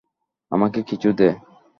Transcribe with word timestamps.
আমাকে 0.51 0.79
কিছু 0.83 1.09
দে। 1.13 1.29